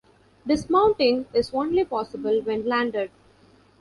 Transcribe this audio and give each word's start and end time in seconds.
Dismounting 0.47 1.27
is 1.31 1.53
only 1.53 1.85
possible 1.85 2.41
when 2.41 2.65
landed. 2.65 3.11